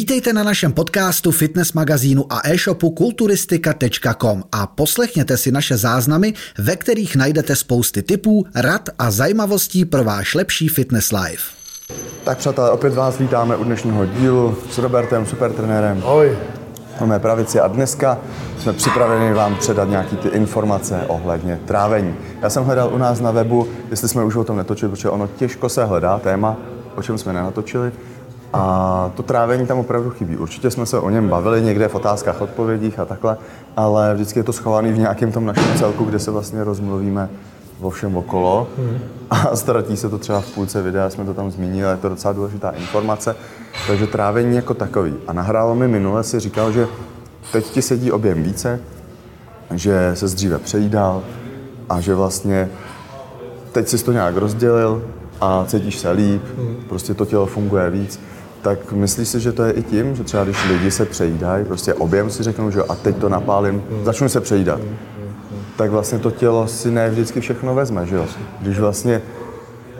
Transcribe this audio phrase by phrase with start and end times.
[0.00, 6.76] Vítejte na našem podcastu, fitness magazínu a e-shopu kulturistika.com a poslechněte si naše záznamy, ve
[6.76, 11.42] kterých najdete spousty tipů, rad a zajímavostí pro váš lepší fitness life.
[12.24, 16.02] Tak přátelé, opět vás vítáme u dnešního dílu s Robertem, supertrenérem.
[16.04, 16.38] Ahoj.
[17.00, 18.18] Na mé pravici a dneska
[18.58, 22.14] jsme připraveni vám předat nějaké ty informace ohledně trávení.
[22.42, 25.26] Já jsem hledal u nás na webu, jestli jsme už o tom netočili, protože ono
[25.26, 26.56] těžko se hledá téma,
[26.96, 27.92] o čem jsme nenatočili.
[28.52, 30.36] A to trávení tam opravdu chybí.
[30.36, 33.36] Určitě jsme se o něm bavili někde v otázkách, odpovědích a takhle,
[33.76, 37.28] ale vždycky je to schované v nějakém tom našem celku, kde se vlastně rozmluvíme
[37.80, 38.98] o všem okolo hmm.
[39.30, 42.32] a ztratí se to třeba v půlce videa, jsme to tam zmínili, je to docela
[42.32, 43.36] důležitá informace.
[43.86, 45.14] Takže trávení jako takový.
[45.26, 46.88] A nahrálo mi minule, si říkal, že
[47.52, 48.80] teď ti sedí objem více,
[49.74, 51.22] že se dříve přejídal
[51.88, 52.70] a že vlastně
[53.72, 55.02] teď jsi to nějak rozdělil
[55.40, 56.76] a cítíš se líp, hmm.
[56.88, 58.20] prostě to tělo funguje víc.
[58.62, 61.94] Tak myslíš si, že to je i tím, že třeba když lidi se přejídají, prostě
[61.94, 64.80] objem si řeknou, že a teď to napálím, začnu se přejídat,
[65.76, 68.26] tak vlastně to tělo si ne vždycky všechno vezme, že jo?
[68.60, 69.22] Když vlastně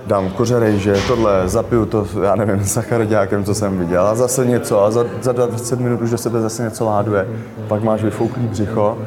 [0.06, 4.84] dám kořerej, že tohle, zapiju to, já nevím, sacharidákem, co jsem viděl, a zase něco,
[4.84, 7.28] a za, za 20 minut už do sebe zase něco láduje.
[7.68, 8.98] Pak máš vyfouklý břicho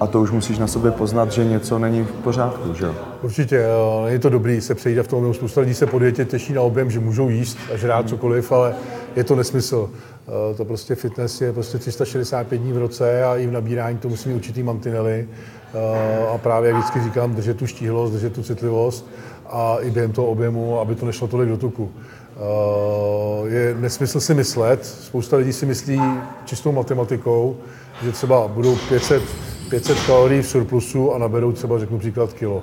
[0.00, 2.90] a to už musíš na sobě poznat, že něco není v pořádku, že
[3.24, 3.64] Určitě,
[4.06, 6.90] je to dobrý se přejít v tom, spousta lidí se po dietě těší na objem,
[6.90, 8.74] že můžou jíst a žrát cokoliv, ale
[9.16, 9.90] je to nesmysl.
[10.28, 14.08] Eh, to prostě fitness je prostě 365 dní v roce a i v nabírání to
[14.08, 15.28] musí mít určitý mantinely.
[15.74, 19.10] Eh, a právě, jak vždycky říkám, držet tu štíhlost, držet tu citlivost
[19.46, 21.90] a i během toho objemu, aby to nešlo tolik do tuku.
[22.36, 26.00] Eh, je nesmysl si myslet, spousta lidí si myslí
[26.44, 27.56] čistou matematikou,
[28.02, 29.22] že třeba budou 500,
[29.70, 32.62] 500 kalorií v surplusu a naberou třeba, řeknu příklad, kilo.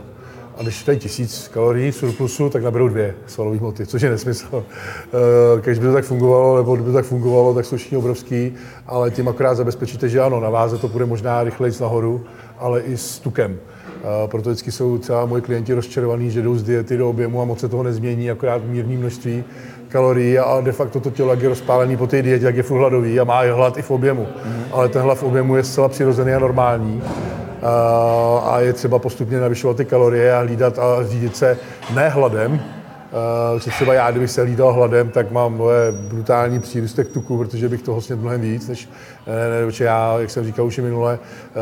[0.62, 4.64] A když dají tisíc kalorií v surplusu, tak naberou dvě svalové hmoty, což je nesmysl.
[4.64, 8.54] Eh, když by to tak fungovalo, nebo kdyby to tak fungovalo, tak jsou všichni obrovský,
[8.88, 12.24] ale tím akorát zabezpečíte, že ano, na váze to bude možná rychleji nahoru,
[12.60, 13.60] ale i s tukem.
[14.28, 17.60] Proto vždycky jsou třeba moji klienti rozčarovaní, že jdou z diety do objemu a moc
[17.60, 19.44] se toho nezmění, akorát mírné množství
[19.88, 22.78] kalorií a de facto to tělo, jak je rozpálený po té dietě, jak je furt
[22.78, 24.24] hladový a má hlad i v objemu.
[24.24, 24.64] Mm-hmm.
[24.72, 27.02] Ale ten hlad v objemu je zcela přirozený a normální.
[28.44, 31.58] A je třeba postupně navyšovat ty kalorie a hlídat a řídit se
[31.94, 32.62] ne hladem,
[33.54, 37.70] Uh, že třeba já, kdybych se hlídal hladem, tak mám moje brutální přírůstek tuku, protože
[37.70, 38.90] bych toho snědl mnohem víc, než
[39.28, 41.20] ne, ne, já, jak jsem říkal už i minule,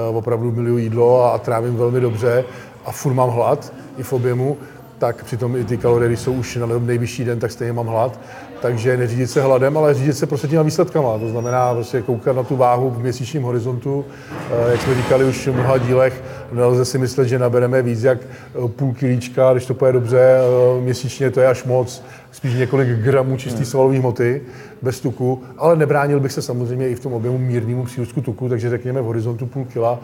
[0.10, 2.44] uh, opravdu miluji jídlo a, a trávím velmi dobře
[2.86, 4.58] a furt mám hlad i v objemu,
[4.98, 8.20] tak přitom i ty kalorie, jsou už na nejvyšší den, tak stejně mám hlad.
[8.62, 11.18] Takže neřídit se hladem, ale řídit se prostě těma výsledkama.
[11.18, 14.06] To znamená prostě koukat na tu váhu v měsíčním horizontu.
[14.32, 18.18] Eh, jak jsme říkali už v mnoha dílech, nelze si myslet, že nabereme víc jak
[18.22, 22.90] eh, půl kilíčka, když to půjde dobře, eh, měsíčně to je až moc, spíš několik
[22.90, 23.66] gramů čistý hmm.
[23.66, 24.42] svalové hmoty
[24.82, 28.70] bez tuku, ale nebránil bych se samozřejmě i v tom objemu mírnému přírůstku tuku, takže
[28.70, 30.00] řekněme v horizontu půl kila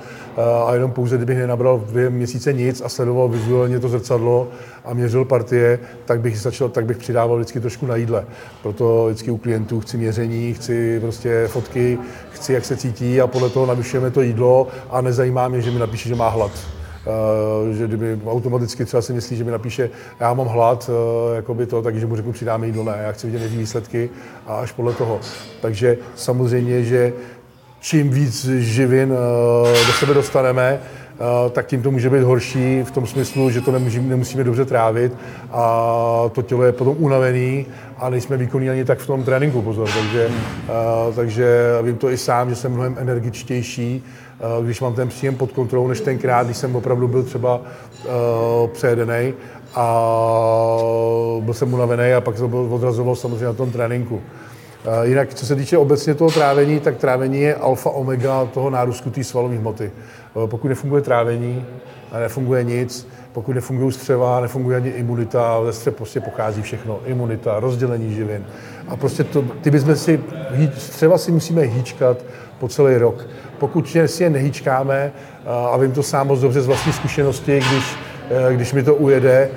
[0.68, 4.48] a jenom pouze, kdybych nenabral dvě měsíce nic a sledoval vizuálně to zrcadlo
[4.86, 8.26] a měřil partie, tak bych, začal, tak bych přidával vždycky trošku na jídle.
[8.62, 11.98] Proto vždycky u klientů chci měření, chci prostě fotky,
[12.32, 15.80] chci, jak se cítí a podle toho navyšujeme to jídlo a nezajímá mě, že mi
[15.80, 16.52] napíše, že má hlad.
[17.06, 19.90] Uh, že kdyby automaticky třeba si myslí, že mi napíše,
[20.20, 23.52] já mám hlad, uh, jakoby to, takže mu řeknu, přidáme jídlo, ne, já chci vidět
[23.52, 24.10] výsledky
[24.48, 25.20] a až podle toho.
[25.62, 27.14] Takže samozřejmě, že
[27.80, 29.18] čím víc živin uh,
[29.88, 31.05] do sebe dostaneme, Eh,
[31.52, 35.14] tak tím to může být horší v tom smyslu, že to nemusíme, nemusíme dobře trávit
[35.52, 37.66] a to tělo je potom unavený
[37.98, 39.90] a nejsme výkonní ani tak v tom tréninku, pozor.
[39.98, 44.04] Takže, uh, takže vím to i sám, že jsem mnohem energičtější,
[44.58, 47.62] uh, když mám ten příjem pod kontrolou, než tenkrát, když jsem opravdu byl třeba
[48.74, 49.34] přejedený
[49.76, 50.10] a
[51.40, 54.22] byl jsem unavený a pak se to odrazoval samozřejmě na tom tréninku.
[55.04, 59.24] Jinak, co se týče obecně toho trávení, tak trávení je alfa omega toho nárůstu té
[59.24, 59.92] svalové hmoty.
[60.46, 61.66] Pokud nefunguje trávení,
[62.20, 67.00] nefunguje nic, pokud nefungují střeva, nefunguje ani imunita, ze střev prostě pochází všechno.
[67.06, 68.46] Imunita, rozdělení živin.
[68.88, 70.24] A prostě to, ty bychom si,
[70.78, 72.18] střeva si musíme hýčkat
[72.60, 73.28] po celý rok.
[73.60, 75.12] Pokud si je nehýčkáme,
[75.72, 77.96] a vím to sám moc dobře z vlastní zkušenosti, když,
[78.50, 79.50] e, když mi to ujede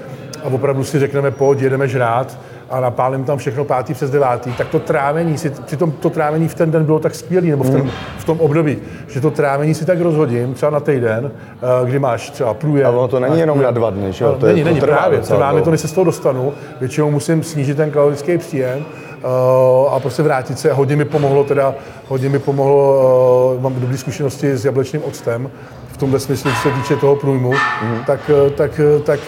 [0.44, 2.38] a opravdu si řekneme, pojď, jedeme žrát,
[2.70, 6.54] a napálím tam všechno pátý přes devátý, tak to trávení si, přitom to trávení v
[6.54, 8.78] ten den bylo tak skvělý, nebo v, ten, v tom období,
[9.08, 12.86] že to trávení si tak rozhodím, třeba na týden, eh, kdy máš třeba průjem.
[12.86, 14.36] Ale ono to není jenom na dva dny, že jo?
[14.40, 17.10] To není, je, to není, právě, trvá mi to, než se z toho dostanu, většinou
[17.10, 18.84] musím snížit ten kalorický příjem,
[19.18, 20.72] Uh, a prostě vrátit se.
[20.72, 21.74] Hodně mi pomohlo teda,
[22.08, 25.50] hodně mi pomohlo, uh, mám dobré zkušenosti s jablečným octem,
[25.88, 27.98] v tomhle smyslu, co se týče toho průjmu, mm.
[28.06, 29.20] tak, tak, tak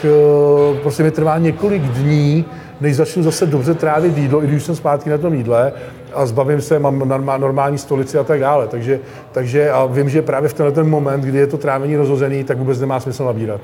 [0.82, 2.44] prostě mi trvá několik dní,
[2.80, 5.72] než začnu zase dobře trávit jídlo, i když jsem zpátky na tom jídle
[6.14, 8.66] a zbavím se, mám normální stolici a tak dále.
[8.68, 9.00] Takže,
[9.32, 12.58] takže a vím, že právě v tenhle ten moment, kdy je to trávení rozhozený, tak
[12.58, 13.60] vůbec nemá smysl nabírat.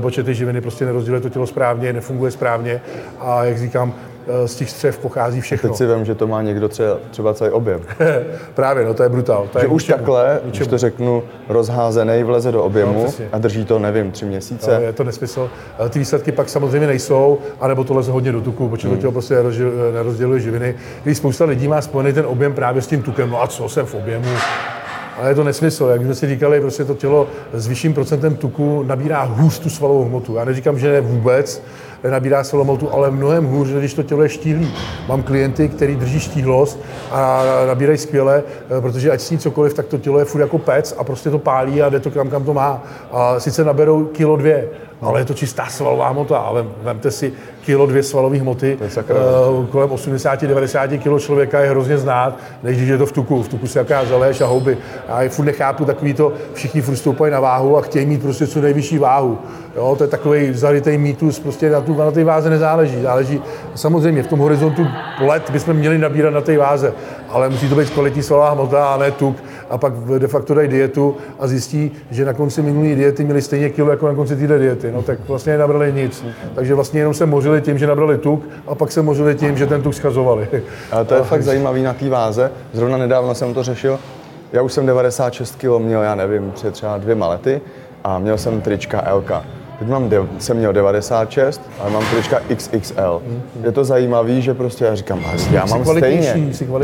[0.00, 2.80] Protože ty živiny prostě nerozděluje to tělo správně, nefunguje správně
[3.20, 4.13] a jak říkám, Eh,
[4.46, 5.68] z těch střev pochází všechno.
[5.68, 7.80] Teď si vím, že to má někdo třeba, třeba celý objem.
[8.54, 9.48] Právě, no to je brutál.
[9.52, 10.64] To že je už ničemu, takhle, ničemu.
[10.64, 14.74] už to řeknu, rozházený vleze do objemu no, a drží to, nevím, tři měsíce.
[14.74, 15.50] No, je to nesmysl.
[15.86, 18.96] Eh, ty výsledky pak samozřejmě nejsou, anebo to leze hodně do tuku, protože hmm.
[18.96, 19.34] to tělo prostě
[19.92, 20.74] nerozděluje živiny.
[21.02, 23.86] Když spousta lidí má spojený ten objem právě s tím tukem, no a co jsem
[23.86, 24.28] v objemu,
[25.24, 25.86] ale je to nesmysl.
[25.86, 30.04] Jak jsme si říkali, prostě to tělo s vyšším procentem tuku nabírá hůř tu svalovou
[30.04, 30.34] hmotu.
[30.34, 31.62] Já neříkám, že ne vůbec,
[32.10, 34.74] nabírá svalovou ale mnohem hůř, když to tělo je štíhlý.
[35.08, 36.80] Mám klienty, kteří drží štíhlost
[37.10, 38.42] a nabírají skvěle,
[38.78, 41.38] eh, protože ať sní cokoliv, tak to tělo je furt jako pec a prostě to
[41.38, 42.82] pálí a jde to kam, kam to má.
[43.12, 44.68] A sice naberou kilo dvě,
[45.00, 46.38] ale je to čistá svalová hmota.
[46.38, 47.32] Ale vemte si
[47.64, 52.98] kilo dvě svalové hmoty, uh, kolem 80-90 kilo člověka je hrozně znát, než když je
[52.98, 53.42] to v tuku.
[53.42, 54.78] V tuku se jaká zaléš a houby.
[55.08, 58.46] Já je furt nechápu takový to, všichni furt stoupají na váhu a chtějí mít prostě
[58.46, 59.38] co nejvyšší váhu.
[59.76, 63.02] Jo, to je takový zarytý mýtus, prostě na, tu, na té váze nezáleží.
[63.02, 63.42] Záleží
[63.74, 64.86] samozřejmě v tom horizontu
[65.20, 66.92] let bychom měli nabírat na té váze,
[67.28, 69.36] ale musí to být kvalitní svalová hmota a ne tuk
[69.70, 73.70] a pak de facto dají dietu a zjistí, že na konci minulé diety měli stejně
[73.70, 74.92] kilo jako na konci této diety.
[74.92, 76.24] No tak vlastně nenabrali nic.
[76.54, 79.66] Takže vlastně jenom se mořili tím, že nabrali tuk a pak se mořili tím, že
[79.66, 80.48] ten tuk schazovali.
[80.92, 82.50] Ale to je a fakt zajímavý na té váze.
[82.72, 83.98] Zrovna nedávno jsem to řešil.
[84.52, 87.60] Já už jsem 96 kg měl, já nevím, před třeba dvěma lety
[88.04, 89.30] a měl jsem trička LK.
[89.78, 93.22] Teď mám, de- jsem měl 96, ale mám trička XXL.
[93.64, 96.32] Je to zajímavé, že prostě já říkám, já mám stejně.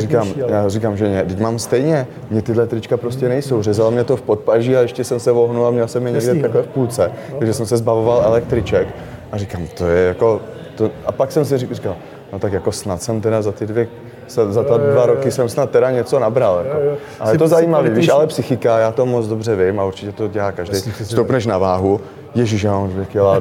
[0.01, 2.07] Říkám, já říkám, že ne, teď mám stejně.
[2.31, 3.63] Mě tyhle trička prostě nejsou.
[3.63, 6.35] Řezalo mě to v podpaží a ještě jsem se vohnul a měl jsem je někde
[6.43, 7.13] takhle v půlce.
[7.39, 8.89] Takže jsem se zbavoval električek.
[9.33, 10.41] A říkám, to je jako...
[10.75, 10.91] To...
[11.07, 11.97] A pak jsem si říkal,
[12.33, 13.89] no tak jako snad jsem teda za ty dvě
[14.31, 16.63] za, za ta dva roky jsem snad teda něco nabral.
[16.65, 16.79] Jako.
[17.21, 20.29] Ale je to zajímavé, víš, ale psychika, já to moc dobře vím a určitě to
[20.29, 20.93] dělá každý.
[21.05, 22.01] Stoupneš na váhu,
[22.35, 23.41] Ježíš, já mám dvě kila,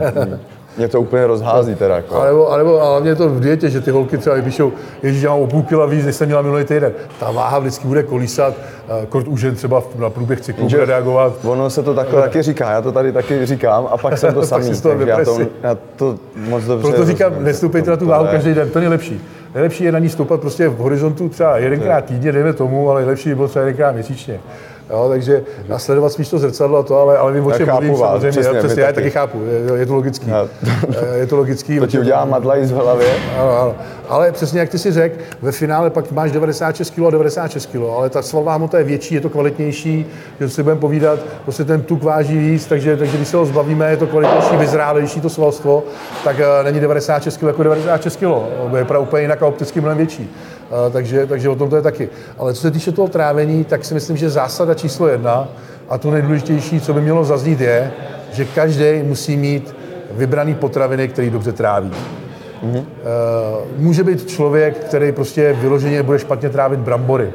[0.78, 1.96] mě to úplně rozhází teda.
[1.96, 2.16] Jako.
[2.16, 4.72] A nebo, a nebo a hlavně to v dietě, že ty holky třeba vypíšou,
[5.04, 6.92] ježíš, já mám o půl kila víc, než jsem měla minulý týden.
[7.20, 8.54] Ta váha vždycky bude kolísat,
[9.10, 11.34] kort už jen třeba na průběh cyklu bude reagovat.
[11.44, 14.44] Ono se to takhle taky říká, já to tady taky říkám a pak jsem to
[14.46, 18.54] samý, takže já to, já to moc dobře Proto říkám, nestoupejte na tu váhu každý
[18.54, 19.22] den, to je nejlepší.
[19.54, 23.30] Nejlepší je na ní stoupat prostě v horizontu třeba jedenkrát týdně, dejme tomu, ale nejlepší
[23.30, 24.40] by bylo třeba jedenkrát měsíčně.
[24.90, 27.98] Jo, takže a sledovat spíš to zrcadlo a to, ale, ale vím, o čem mluvím,
[27.98, 28.32] samozřejmě.
[28.32, 28.96] Přesně, já, přesně, já taky.
[28.96, 29.44] taky chápu,
[29.74, 30.32] je, je to logický.
[31.16, 31.80] Je to logický.
[31.80, 33.06] to ti udělá madlaj z hlavy.
[33.40, 33.76] Ano, ano.
[34.10, 37.76] Ale přesně jak ty si řekl, ve finále pak máš 96 kg a 96 kg,
[37.98, 40.06] ale ta svalová hmota je větší, je to kvalitnější,
[40.40, 43.92] že si budeme povídat, prostě ten tuk váží víc, takže, takže když se ho zbavíme,
[43.92, 45.84] je to kvalitnější, vyzrálejší to svalstvo,
[46.24, 48.24] tak uh, není 96 kg jako 96 kg.
[48.78, 50.30] Je úplně jinak a opticky mnohem větší
[50.92, 52.10] takže, takže o tom to je taky.
[52.38, 55.48] Ale co se týče toho trávení, tak si myslím, že zásada číslo jedna
[55.90, 57.92] a to nejdůležitější, co by mělo zaznít, je,
[58.32, 59.76] že každý musí mít
[60.12, 61.92] vybraný potraviny, který dobře tráví.
[62.64, 62.86] Mm-hmm.
[63.78, 67.34] Může být člověk, který prostě vyloženě bude špatně trávit brambory.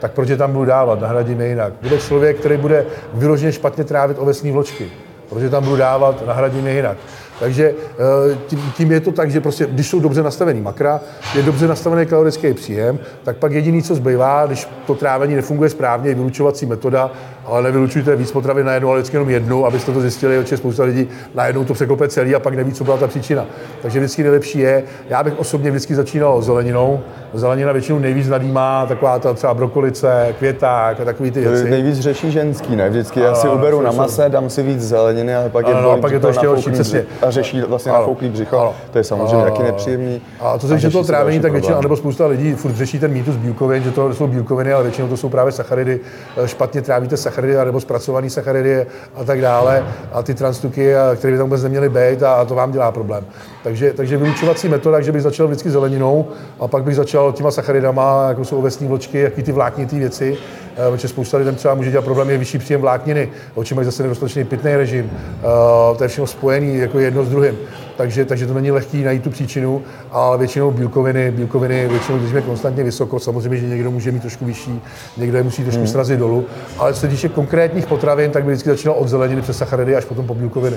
[0.00, 1.72] Tak proč je tam budu dávat, nahradíme jinak.
[1.82, 2.84] Bude člověk, který bude
[3.14, 4.86] vyloženě špatně trávit ovesní vločky.
[5.28, 6.96] Proč je tam budu dávat, nahradíme jinak.
[7.42, 11.00] Takže eh, tím, tím je to tak, že prostě, když jsou dobře nastavený makra,
[11.34, 16.10] je dobře nastavený kalorický příjem, tak pak jediný, co zbývá, když to trávení nefunguje správně,
[16.10, 17.10] je vylučovací metoda,
[17.46, 20.84] ale nevylučujte víc potravy na jednu, ale vždycky jenom jednu, abyste to zjistili, že spousta
[20.84, 23.46] lidí najednou to překlope celý a pak neví, co byla ta příčina.
[23.82, 27.00] Takže vždycky nejlepší je, já bych osobně vždycky začínal zeleninou.
[27.34, 31.70] Zelenina většinou nejvíc nadýmá, taková ta třeba brokolice, květák a takový ty věci.
[31.70, 32.90] Nejvíc řeší ženský, ne?
[32.90, 36.12] Vždycky já si uberu na mase, dám si víc zeleniny, ale pak je, no, pak
[36.12, 37.04] je to ještě horší, přesně.
[37.32, 38.58] Řeší vlastně nafouklý břicho.
[38.58, 38.74] Ano.
[38.90, 40.20] To je samozřejmě taky nepříjemný.
[40.40, 43.36] A to se týče toho trávení, tak většinou, nebo spousta lidí furt řeší ten mýtus
[43.36, 46.00] bílkovin, že to jsou bílkoviny, ale většinou to jsou právě sacharidy.
[46.46, 51.46] Špatně trávíte sacharidy nebo zpracované sacharidy a tak dále a ty transtuky, které by tam
[51.46, 53.24] vůbec neměly být a to vám dělá problém.
[53.62, 56.28] Takže, takže vylučovací metoda, že bych začal vždycky zeleninou
[56.60, 60.36] a pak bych začal těma sacharidama, jako jsou ovesní vločky, jaký ty vláknité věci,
[60.76, 64.02] eh, protože spousta lidem třeba může dělat problém, je vyšší příjem vlákniny, oči mají zase
[64.02, 67.58] nedostatečný pitný režim, eh, to je všechno spojené jako jedno s druhým.
[67.96, 72.84] Takže, takže to není lehký najít tu příčinu, ale většinou bílkoviny, bílkoviny většinou držíme konstantně
[72.84, 73.18] vysoko.
[73.18, 74.80] Samozřejmě, že někdo může mít trošku vyšší,
[75.16, 75.88] někdo je musí trošku hmm.
[75.88, 76.44] srazit dolů.
[76.78, 80.04] Ale co se týče konkrétních potravin, tak by vždycky začínal od zeleniny přes sacharidy až
[80.04, 80.76] potom po bílkoviny.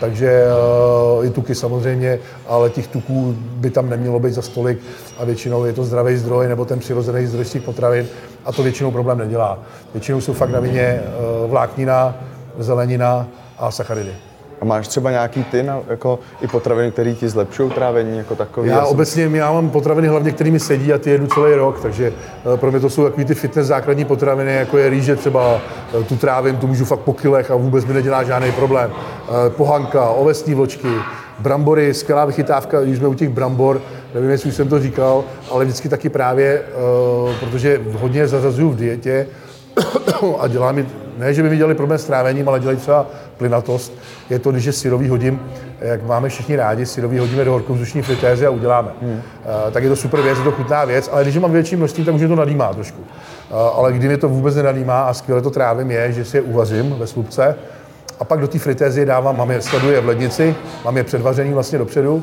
[0.00, 0.42] Takže
[1.18, 4.78] uh, i tuky samozřejmě, ale těch tuků by tam nemělo být za stolik
[5.18, 8.06] a většinou je to zdravý zdroj nebo ten přirozený zdroj z těch potravin
[8.44, 9.58] a to většinou problém nedělá.
[9.92, 11.02] Většinou jsou fakt na vině
[11.44, 12.14] uh, vláknina,
[12.58, 13.26] zelenina
[13.58, 14.14] a sacharidy.
[14.60, 18.68] A máš třeba nějaký ty na, jako i potraviny, které ti zlepšují trávení jako takový?
[18.68, 21.80] Já, já obecně já mám potraviny hlavně, které mi sedí a ty jedu celý rok,
[21.80, 22.12] takže
[22.54, 25.60] eh, pro mě to jsou takový ty fitness základní potraviny, jako je rýže třeba,
[26.00, 28.90] eh, tu trávím, tu můžu fakt po kilech a vůbec mi nedělá žádný problém.
[28.90, 30.88] Eh, pohanka, ovesní vločky,
[31.38, 33.80] brambory, skvělá vychytávka, když jsme u těch brambor,
[34.14, 36.62] nevím, jestli už jsem to říkal, ale vždycky taky právě,
[37.40, 39.26] protože hodně zařazuju v dietě,
[40.38, 40.86] a dělá mi,
[41.18, 43.92] ne, že by mi dělali problém s trávením, ale dělají třeba plynatost,
[44.30, 45.40] je to, když je syrový hodím,
[45.80, 48.88] jak máme všichni rádi, syrový hodíme do horkovzdušní fritézy a uděláme.
[49.02, 49.12] Hmm.
[49.12, 49.20] Uh,
[49.70, 52.14] tak je to super věc, je to chutná věc, ale když mám větší množství, tak
[52.14, 53.00] už je to nadýmá trošku.
[53.00, 56.40] Uh, ale kdy mě to vůbec nenadýmá a skvěle to trávím je, že si je
[56.40, 57.56] uvařím ve slupce,
[58.20, 60.54] a pak do té fritézy dávám, mám je, skladuji v lednici,
[60.84, 62.22] mám je předvařený vlastně dopředu uh,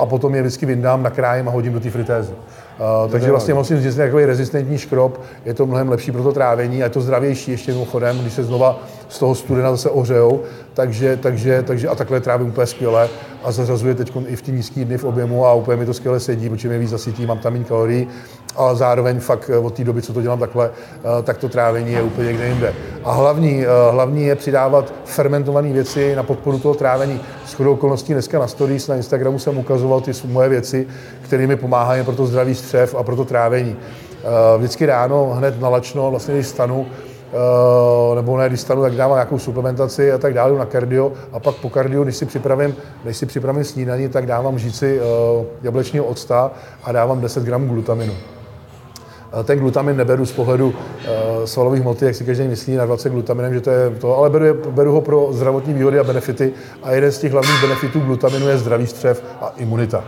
[0.00, 2.32] a potom je vždycky vyndám, nakrájím a hodím do té fritézy.
[2.32, 6.32] Uh, takže vlastně musím říct, že takový rezistentní škrob, je to mnohem lepší pro to
[6.32, 10.40] trávení a je to zdravější ještě mimochodem, když se znova z toho studena zase ohřejou,
[10.74, 13.08] takže, takže, takže a takhle trávím úplně skvěle
[13.44, 16.20] a zařazuje teď i v ty nízké dny v objemu a úplně mi to skvěle
[16.20, 18.08] sedí, protože mě víc zasytí, mám tam méně kalorií,
[18.56, 21.92] ale zároveň fakt eh, od té doby, co to dělám takhle, eh, tak to trávení
[21.92, 22.74] je úplně někde jinde.
[23.04, 27.20] A hlavní, hlavní je přidávat fermentované věci na podporu toho trávení.
[27.46, 30.86] S chodou okolností dneska na stories na Instagramu jsem ukazoval ty moje věci,
[31.22, 33.76] které mi pomáhají pro to zdraví střev a pro to trávení.
[34.24, 36.86] Eh, vždycky ráno, hned nalačno, vlastně když stanu,
[37.32, 41.40] eh, nebo ne, když stanu, tak dávám nějakou suplementaci a tak dále na kardio a
[41.40, 46.04] pak po kardio, když si připravím, když si připravím snídaní, tak dávám žíci eh, jablečního
[46.04, 46.50] octa
[46.84, 48.12] a dávám 10 gramů glutaminu.
[49.44, 50.74] Ten glutamin neberu z pohledu uh,
[51.44, 54.70] svalových hmoty, jak si každý myslí na 20 glutaminem, že to je to, ale beru,
[54.70, 58.58] beru ho pro zdravotní výhody a benefity a jeden z těch hlavních benefitů glutaminu je
[58.58, 60.04] zdravý střev a imunita.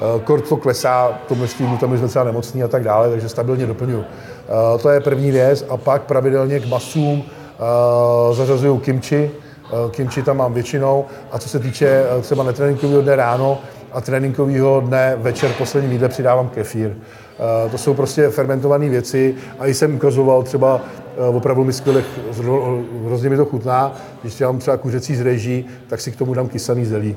[0.00, 3.66] Eh, kort to klesá, to množství glutamidu jsme třeba nemocný a tak dále, takže stabilně
[3.66, 4.04] doplňuju.
[4.04, 9.30] Eh, to je první věc a pak pravidelně k masům eh, zařazuju kimči,
[9.90, 13.58] kimči tam mám většinou a co se týče třeba netréninkového dne ráno
[13.92, 16.90] a tréninkového dne večer poslední jídle přidávám kefír.
[17.70, 20.80] To jsou prostě fermentované věci a i jsem ukazoval třeba
[21.28, 22.02] opravdu mi skvěle,
[23.06, 26.48] hrozně mi to chutná, když dělám třeba kuřecí z reží, tak si k tomu dám
[26.48, 27.16] kysaný zelí.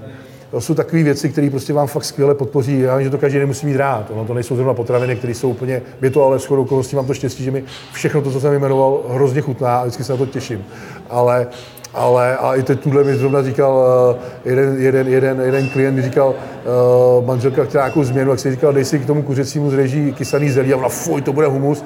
[0.51, 2.79] To jsou takové věci, které prostě vám fakt skvěle podpoří.
[2.79, 4.11] Já vím, že to každý nemusí mít rád.
[4.11, 5.81] Ono to nejsou zrovna potraviny, které jsou úplně.
[6.01, 8.99] Je to ale shodou okolností mám to štěstí, že mi všechno to, co jsem jmenoval,
[9.09, 10.65] hrozně chutná a vždycky se na to těším.
[11.09, 11.47] Ale
[11.93, 16.01] ale a i teď tuhle mi zrovna říkal uh, jeden, jeden, jeden, jeden klient mi
[16.01, 20.13] říkal, uh, manželka chtěla nějakou změnu, jak si říkal, dej si k tomu kuřecímu zreží
[20.13, 21.83] kysaný zelí a ona, fuj, to bude humus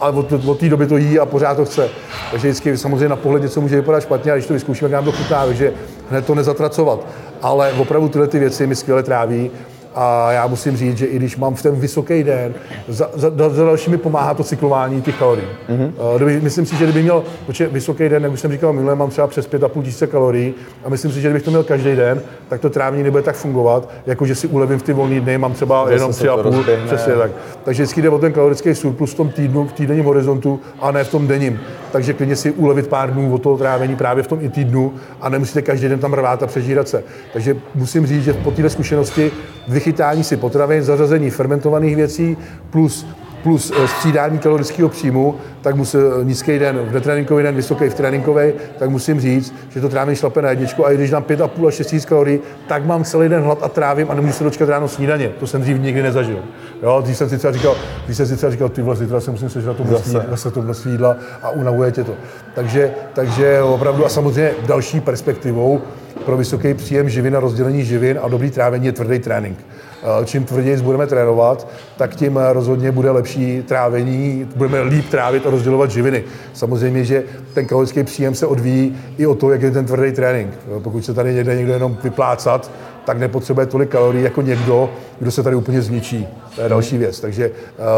[0.00, 1.88] ale od, od té doby to jí a pořád to chce.
[2.30, 5.04] Takže vždycky samozřejmě na pohled něco může vypadat špatně, a když to vyzkoušíme, jak nám
[5.04, 5.72] to chutná, takže
[6.10, 7.06] hned to nezatracovat.
[7.42, 9.50] Ale opravdu tyhle ty věci mi skvěle tráví
[9.94, 12.54] a já musím říct, že i když mám v ten vysoký den,
[12.88, 15.46] za, za, za další mi pomáhá to cyklování těch kalorií.
[15.68, 16.42] Mm-hmm.
[16.42, 19.26] Myslím si, že kdyby měl, protože vysoký den, jak už jsem říkal minule, mám třeba
[19.26, 20.54] přes 5,5 tisíce kalorií
[20.84, 23.90] a myslím si, že kdybych to měl každý den, tak to trávní nebude tak fungovat,
[24.06, 27.30] jako že si ulevím v ty volné dny, mám třeba Zase jenom 3,5, přesně tak.
[27.64, 31.04] Takže vždycky jde o ten kalorický surplus v tom týdnu, v týdenním horizontu a ne
[31.04, 31.60] v tom denním.
[31.92, 35.28] Takže klidně si ulevit pár dnů od toho trávení právě v tom i týdnu a
[35.28, 37.04] nemusíte každý den tam rvát a přežírat se.
[37.32, 39.30] Takže musím říct, že po této zkušenosti
[39.78, 42.36] vychytání si potravin, zařazení fermentovaných věcí
[42.70, 43.06] plus
[43.42, 47.94] plus eh, střídání kalorického příjmu, tak musím eh, nízký den v netréninkový den, vysoký v
[47.94, 51.68] tréninkový, tak musím říct, že to trávím šlape na jedničku a i když dám 5,5
[51.68, 54.68] až 6 tisíc kalorií, tak mám celý den hlad a trávím a nemůžu se dočkat
[54.68, 55.28] ráno snídaně.
[55.40, 56.38] To jsem dřív nikdy nezažil.
[56.82, 59.30] Jo, když jsem si třeba říkal, když jsem si třeba říkal, ty vlastně, zítra se
[59.30, 60.26] musím sežrat to množství, zase.
[60.30, 62.14] zase to množství jídla a unavuje tě to.
[62.54, 65.80] Takže, takže opravdu a samozřejmě další perspektivou
[66.24, 69.58] pro vysoký příjem živin a rozdělení živin a dobrý trávení je tvrdý trénink.
[70.02, 75.46] Eh, čím tvrději budeme trénovat, tak tím eh, rozhodně bude lepší trávení, budeme líp trávit
[75.46, 76.24] a rozdělovat živiny.
[76.52, 80.50] Samozřejmě, že ten kalorický příjem se odvíjí i o to, jak je ten tvrdý trénink.
[80.54, 82.70] Eh, pokud se tady někde někdo jenom vyplácat,
[83.08, 86.28] tak nepotřebuje tolik kalorií jako někdo, kdo se tady úplně zničí.
[86.54, 87.20] To je další věc.
[87.20, 87.50] Takže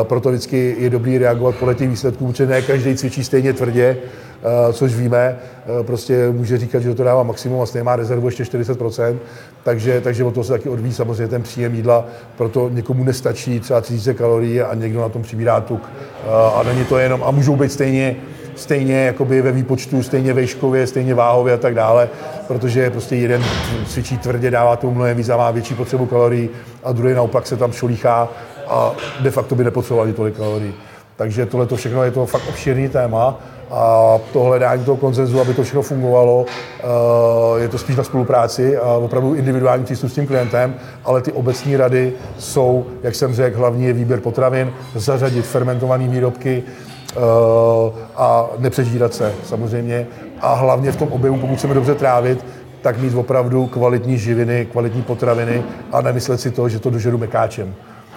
[0.02, 3.96] proto vždycky je dobrý reagovat podle těch výsledků, protože ne každý cvičí stejně tvrdě,
[4.42, 5.36] Eh, což víme,
[5.80, 9.18] eh, prostě může říkat, že to dává maximum a stejně má rezervu ještě 40%,
[9.62, 13.80] takže, takže od toho se taky odvíjí samozřejmě ten příjem jídla, proto někomu nestačí třeba
[13.80, 15.82] 30 kalorií a někdo na tom přibírá tuk.
[16.24, 18.16] Eh, a není to jenom, a můžou být stejně
[18.56, 22.08] stejně jakoby ve výpočtu, stejně vejškově, stejně váhově a tak dále,
[22.48, 23.44] protože prostě jeden
[23.86, 26.48] cvičí tvrdě, dává tomu mnohem víc a má větší potřebu kalorií
[26.84, 28.28] a druhý naopak se tam šolíchá
[28.68, 30.74] a de facto by nepotřeboval tolik kalorií.
[31.16, 33.38] Takže tohle to všechno je to fakt obširný téma
[33.70, 38.76] a to hledání toho koncenzu, aby to všechno fungovalo, eh, je to spíš na spolupráci
[38.76, 43.58] a opravdu individuální přístup s tím klientem, ale ty obecní rady jsou, jak jsem řekl,
[43.58, 46.62] hlavní je výběr potravin, zařadit fermentované výrobky,
[48.16, 50.06] a nepřežírat se samozřejmě.
[50.40, 52.44] A hlavně v tom objemu, pokud chceme dobře trávit,
[52.82, 55.62] tak mít opravdu kvalitní živiny, kvalitní potraviny
[55.92, 57.74] a nemyslet si to, že to dožeru mekáčem.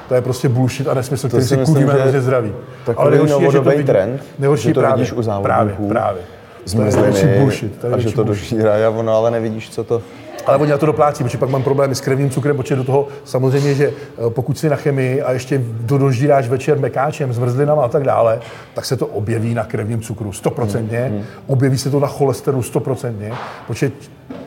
[0.07, 2.53] To je prostě bullshit a nesmysl, který si kuríme hrozně zdraví.
[2.97, 6.21] Ale nejhorší je, že to vidí, trend, nejhorší že to právě, vidíš u právě, právě.
[6.65, 10.01] Zmrzliny, bullshit, to je a že to dožírají a ono ale nevidíš, co to
[10.45, 13.07] ale oni na to doplácí, protože pak mám problémy s krevním cukrem, protože do toho
[13.25, 17.87] samozřejmě, že eh, pokud si na chemii a ještě to dožíráš večer mekáčem, zmrzlinama a
[17.87, 18.39] tak dále,
[18.73, 21.25] tak se to objeví na krevním cukru, stoprocentně, hmm, hmm.
[21.47, 23.31] objeví se to na cholesterolu, stoprocentně,
[23.67, 23.91] protože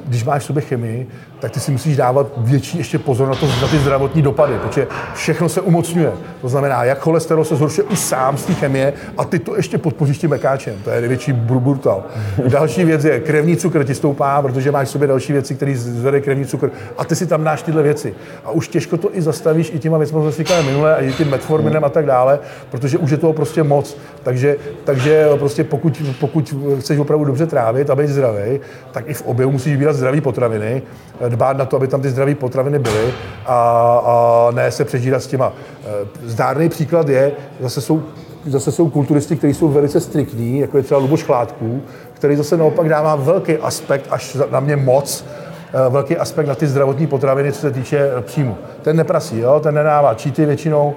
[0.06, 1.06] když máš v sobě chemii,
[1.40, 4.86] tak ty si musíš dávat větší ještě pozor na, to, na ty zdravotní dopady, protože
[5.14, 6.12] všechno se umocňuje.
[6.40, 9.78] To znamená, jak cholesterol se zhoršuje už sám z té chemie a ty to ještě
[9.78, 10.74] podpoříš tím mekáčem.
[10.84, 12.04] To je největší brutal.
[12.48, 16.20] Další věc je, krevní cukr ti stoupá, protože máš v sobě další věci, které zvede
[16.20, 18.14] krevní cukr a ty si tam dáš tyhle věci.
[18.44, 21.12] A už těžko to i zastavíš i těma věcmi, co jsme říkali minule, a i
[21.12, 22.38] tím metforminem a tak dále,
[22.70, 23.96] protože už je toho prostě moc.
[24.22, 28.60] Takže, takže prostě pokud, pokud chceš opravdu dobře trávit a být zdravý,
[28.92, 30.82] tak i v objemu musíš vybírat zdravé potraviny,
[31.28, 33.14] dbát na to, aby tam ty zdravé potraviny byly
[33.46, 35.52] a, a ne se přežírat s těma.
[35.84, 35.88] Eh,
[36.24, 38.02] zdárný příklad je, zase jsou
[38.46, 42.88] zase jsou kulturisti, kteří jsou velice striktní, jako je třeba Luboš Chládků, který zase naopak
[42.88, 45.24] dává velký aspekt, až na mě moc,
[45.68, 48.56] eh, velký aspekt na ty zdravotní potraviny, co se týče eh, příjmu.
[48.82, 49.60] Ten neprasí, jo?
[49.60, 50.94] ten nedává číty většinou,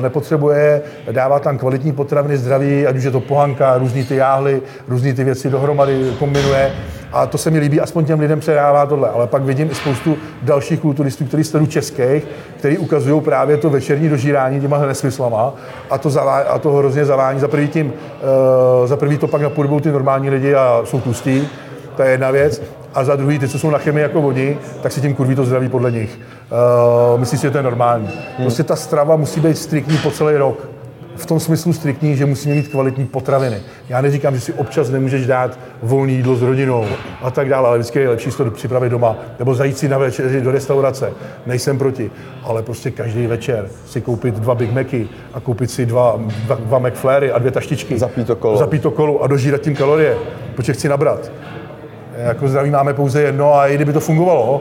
[0.00, 5.14] nepotřebuje, dává tam kvalitní potraviny zdraví, ať už je to pohanka, různý ty jáhly, různý
[5.14, 6.72] ty věci dohromady kombinuje
[7.12, 9.08] a to se mi líbí, aspoň těm lidem předává tohle.
[9.08, 12.26] Ale pak vidím i spoustu dalších kulturistů, kteří sledují českých,
[12.56, 15.54] kteří ukazují právě to večerní dožírání těma nesmyslama
[15.90, 17.40] a to, zavá, a to hrozně zavání.
[17.40, 17.86] Za prvý, tím,
[18.80, 21.48] uh, za prvý to pak napodobou ty normální lidi a jsou tlustí,
[21.96, 22.62] to je jedna věc.
[22.94, 25.44] A za druhý, ty, co jsou na chemii jako oni, tak si tím kurví to
[25.44, 26.20] zdraví podle nich.
[27.14, 28.08] Uh, myslím si, že to je normální.
[28.42, 30.71] Prostě ta strava musí být striktní po celý rok
[31.16, 33.56] v tom smyslu striktní, že musíme mít kvalitní potraviny.
[33.88, 36.86] Já neříkám, že si občas nemůžeš dát volný jídlo s rodinou
[37.22, 39.98] a tak dále, ale vždycky je lepší si to připravit doma nebo zajít si na
[39.98, 41.12] večer do restaurace.
[41.46, 42.10] Nejsem proti,
[42.42, 46.78] ale prostě každý večer si koupit dva Big Macy a koupit si dva, dva, dva
[46.78, 47.98] McFlary a dvě taštičky.
[47.98, 48.58] Zapít to kolo.
[48.58, 50.16] Zapít to kolo a dožírat tím kalorie,
[50.56, 51.32] protože chci nabrat
[52.16, 54.60] jako zdraví máme pouze jedno a i kdyby to fungovalo,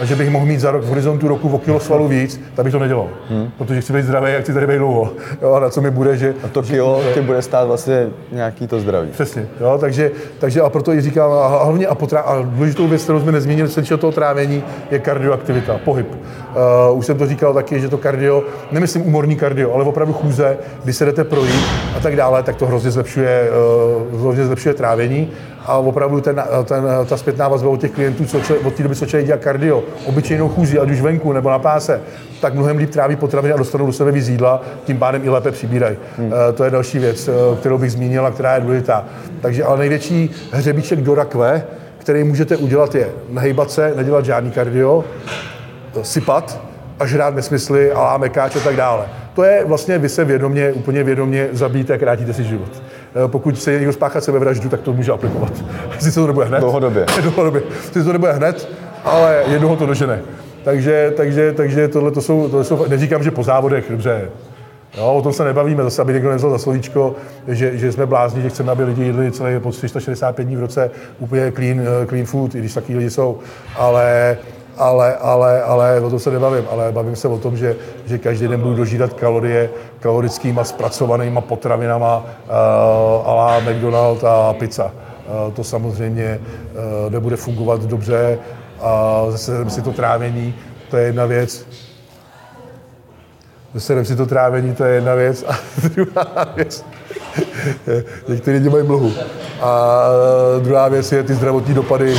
[0.00, 2.64] a že bych mohl mít za rok v horizontu roku o kilo svalu víc, tak
[2.64, 3.08] bych to nedělal.
[3.30, 3.50] Hmm.
[3.58, 5.12] Protože chci být zdravý a chci tady být dlouho.
[5.42, 6.34] Jo, a na co mi bude, že...
[6.44, 9.08] A to kilo že, tě bude stát vlastně nějaký to zdraví.
[9.10, 9.46] Přesně.
[9.60, 13.20] Jo, takže, takže a proto i říkám, a hlavně a, potrá, a důležitou věc, kterou
[13.20, 16.06] jsme nezmínili, se toho trávení, je kardioaktivita, pohyb.
[16.90, 20.58] Uh, už jsem to říkal taky, že to kardio, nemyslím umorný kardio, ale opravdu chůze,
[20.84, 21.64] když se jdete projít
[21.96, 23.50] a tak dále, tak to hrozně zlepšuje,
[24.12, 25.30] uh, hrozně zlepšuje trávení
[25.66, 29.06] a opravdu ten, ten, ta zpětná vazba od těch klientů, co od té doby, co
[29.06, 29.71] člověk dělá kardio,
[30.06, 32.00] obyčejnou chůzi, ať už venku nebo na páse,
[32.40, 35.50] tak mnohem líp tráví potraviny a dostanou do sebe víc jídla, tím pádem i lépe
[35.50, 35.96] přibírají.
[36.18, 36.26] Hmm.
[36.26, 39.04] Uh, to je další věc, uh, kterou bych zmínil a která je důležitá.
[39.40, 41.64] Takže ale největší hřebíček do rakve,
[41.98, 45.04] který můžete udělat, je nehejbat se, nedělat žádný kardio,
[46.02, 46.60] sypat
[47.00, 49.06] a žrát nesmysly, alá mekáč a tak dále.
[49.34, 52.82] To je vlastně vy se vědomě, úplně vědomě zabíjíte a krátíte si život.
[53.14, 55.52] Eh, pokud se někdo spáchat sebevraždu, tak to může aplikovat.
[55.98, 56.60] Sice to nebude hned.
[56.60, 57.06] Dlouhodobě.
[57.22, 57.62] Dlouhodobě.
[57.82, 58.68] Sice to nebude hned,
[59.04, 60.20] ale jednoho to dožene.
[60.64, 64.28] Takže, takže, takže tohle to jsou, tohle jsou, neříkám, že po závodech, dobře,
[64.96, 67.14] Jo, o tom se nebavíme, zase aby někdo nevzal za slovíčko,
[67.48, 70.90] že, že jsme blázni, že chceme, aby lidi jedli celé po 365 dní v roce
[71.18, 73.38] úplně clean, eh, clean food, i když taky lidi jsou.
[73.76, 74.36] Ale
[74.76, 78.48] ale, ale, ale o tom se nebavím, ale bavím se o tom, že, že každý
[78.48, 84.84] den budu dožídat kalorie kalorickými zpracovanýma potravinama uh, a la McDonald a pizza.
[84.84, 88.38] Uh, to samozřejmě uh, nebude fungovat dobře
[88.82, 90.54] a zase si to trávení,
[90.90, 91.66] to je jedna věc.
[93.74, 95.44] Zase si to trávení, to je jedna věc.
[95.48, 95.54] A
[95.88, 96.84] druhá věc,
[98.28, 99.12] někteří lidi mají mlhu.
[99.60, 100.00] A
[100.60, 102.14] druhá věc je, ty zdravotní dopady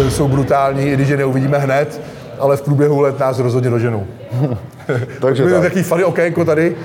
[0.00, 2.00] e, jsou brutální, i když je neuvidíme hned,
[2.38, 4.06] ale v průběhu let nás rozhodně doženou.
[5.20, 5.62] Takže tak.
[5.62, 6.76] Taký fary okénko tady.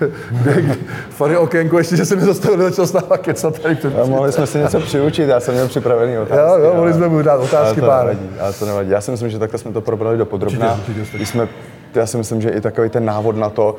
[1.10, 4.32] fary okénko, ještě, že se mi zastavil, začal s náma kecat tady před a mohli
[4.32, 6.62] jsme si něco přiučit, já jsem měl připravený otázky.
[6.62, 8.06] Jo, jo, mohli jsme mu dát otázky ale to pár.
[8.06, 8.90] Nevadí, ale to nevadí.
[8.90, 10.80] Já si myslím, že takhle jsme to probrali do podrobná.
[11.24, 11.48] Jsme,
[11.94, 13.76] já si myslím, že i takový ten návod na to,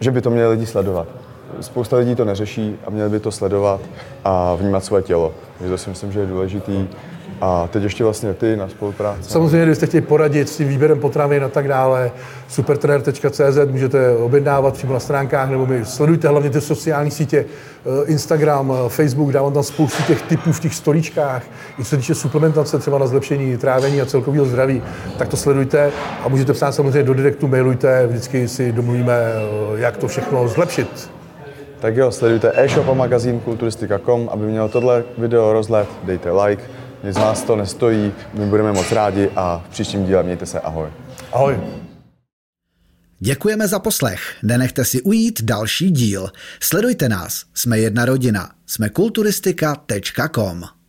[0.00, 1.08] že by to měli lidi sledovat
[1.60, 3.80] spousta lidí to neřeší a měli by to sledovat
[4.24, 5.32] a vnímat svoje tělo.
[5.58, 6.88] Takže to si myslím, že je důležitý.
[7.44, 9.30] A teď ještě vlastně ty na spolupráci.
[9.30, 12.10] Samozřejmě, kdybyste chtěli poradit s tím výběrem potravin a tak dále,
[12.48, 18.72] supertrener.cz můžete objednávat přímo na stránkách, nebo mi sledujte hlavně ty sociální sítě, eh, Instagram,
[18.72, 21.42] eh, Facebook, dávám tam spoustu těch typů v těch stolíčkách,
[21.78, 24.82] i co se týče suplementace, třeba na zlepšení trávení a celkového zdraví,
[25.18, 25.90] tak to sledujte
[26.24, 31.10] a můžete psát samozřejmě do direktu, mailujte, vždycky si domluvíme, eh, jak to všechno zlepšit.
[31.80, 36.62] Tak jo, sledujte e-shop a magazín kulturistika.com, aby mělo tohle video rozhled, dejte like,
[37.04, 40.60] nic z vás to nestojí, my budeme moc rádi a v příštím díle mějte se,
[40.60, 40.88] ahoj.
[41.32, 41.60] Ahoj.
[43.18, 44.36] Děkujeme za poslech.
[44.42, 46.30] Nenechte si ujít další díl.
[46.60, 47.44] Sledujte nás.
[47.54, 48.50] Jsme jedna rodina.
[48.66, 50.81] Jsme kulturistika.com.